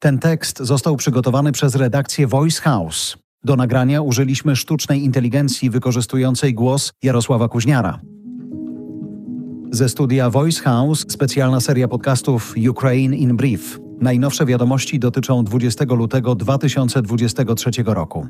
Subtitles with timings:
[0.00, 3.16] Ten tekst został przygotowany przez redakcję Voice House.
[3.44, 8.00] Do nagrania użyliśmy sztucznej inteligencji wykorzystującej głos Jarosława Kuźniara.
[9.70, 13.78] Ze studia Voice House specjalna seria podcastów Ukraine in Brief.
[14.00, 18.26] Najnowsze wiadomości dotyczą 20 lutego 2023 roku.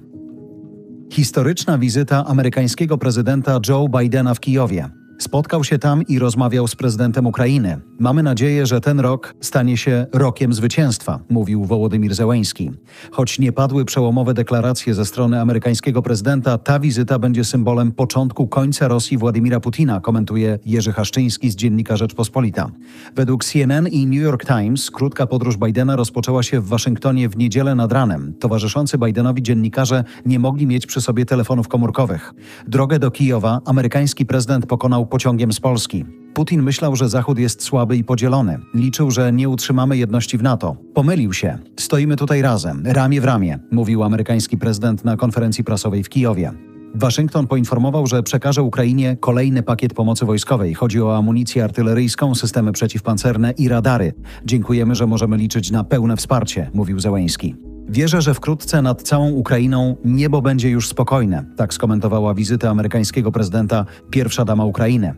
[1.12, 4.89] Historyczna wizyta amerykańskiego prezydenta Joe Bidena w Kijowie.
[5.19, 7.80] Spotkał się tam i rozmawiał z prezydentem Ukrainy.
[8.00, 12.70] Mamy nadzieję, że ten rok stanie się rokiem zwycięstwa, mówił Wołodymir Zełęński.
[13.10, 18.89] Choć nie padły przełomowe deklaracje ze strony amerykańskiego prezydenta, ta wizyta będzie symbolem początku końca
[18.89, 22.70] Rosji Władimira Putina, komentuje Jerzy Haszczyński z dziennika Rzeczpospolita.
[23.16, 27.75] Według CNN i New York Times krótka podróż Bidena rozpoczęła się w Waszyngtonie w niedzielę
[27.75, 28.34] nad ranem.
[28.40, 32.34] Towarzyszący Bidenowi dziennikarze nie mogli mieć przy sobie telefonów komórkowych.
[32.67, 36.28] Drogę do Kijowa amerykański prezydent pokonał pociągiem z Polski.
[36.38, 38.58] Putin myślał, że Zachód jest słaby i podzielony.
[38.74, 40.77] Liczył, że nie utrzymamy jedności w NATO.
[40.94, 41.58] Pomylił się.
[41.80, 46.53] Stoimy tutaj razem, ramię w ramię, mówił amerykański prezydent na konferencji prasowej w Kijowie.
[46.95, 50.75] Waszyngton poinformował, że przekaże Ukrainie kolejny pakiet pomocy wojskowej.
[50.75, 54.12] Chodzi o amunicję artyleryjską, systemy przeciwpancerne i radary.
[54.45, 57.55] Dziękujemy, że możemy liczyć na pełne wsparcie, mówił Zełęński.
[57.89, 63.84] Wierzę, że wkrótce nad całą Ukrainą niebo będzie już spokojne, tak skomentowała wizytę amerykańskiego prezydenta
[64.11, 65.14] pierwsza dama Ukrainy.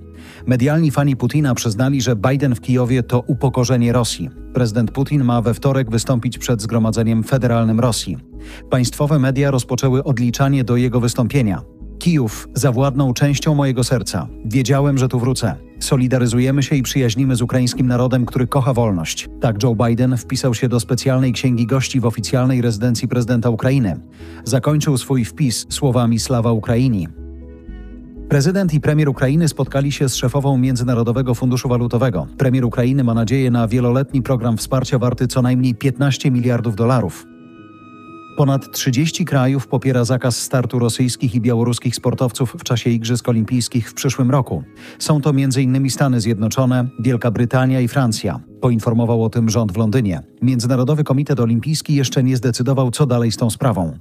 [0.47, 4.31] Medialni fani Putina przyznali, że Biden w Kijowie to upokorzenie Rosji.
[4.55, 8.19] Prezydent Putin ma we wtorek wystąpić przed Zgromadzeniem Federalnym Rosji.
[8.71, 11.63] Państwowe media rozpoczęły odliczanie do jego wystąpienia.
[11.99, 14.29] Kijów zawładnął częścią mojego serca.
[14.45, 15.55] Wiedziałem, że tu wrócę.
[15.81, 19.29] Solidaryzujemy się i przyjaźnimy z ukraińskim narodem, który kocha wolność.
[19.41, 24.01] Tak Joe Biden wpisał się do specjalnej księgi gości w oficjalnej rezydencji prezydenta Ukrainy.
[24.45, 27.09] Zakończył swój wpis słowami Slawa Ukraini.
[28.31, 32.27] Prezydent i premier Ukrainy spotkali się z szefową Międzynarodowego Funduszu Walutowego.
[32.39, 37.27] Premier Ukrainy ma nadzieję na wieloletni program wsparcia warty co najmniej 15 miliardów dolarów.
[38.37, 43.95] Ponad 30 krajów popiera zakaz startu rosyjskich i białoruskich sportowców w czasie Igrzysk Olimpijskich w
[43.95, 44.63] przyszłym roku.
[44.99, 45.91] Są to m.in.
[45.91, 48.41] Stany Zjednoczone, Wielka Brytania i Francja.
[48.61, 50.23] Poinformował o tym rząd w Londynie.
[50.43, 53.99] Międzynarodowy Komitet Olimpijski jeszcze nie zdecydował, co dalej z tą sprawą.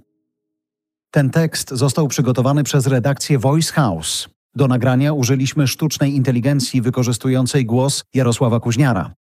[1.12, 4.30] Ten tekst został przygotowany przez redakcję Voice House.
[4.56, 9.14] Do nagrania użyliśmy sztucznej inteligencji wykorzystującej głos Jarosława Kuźniara.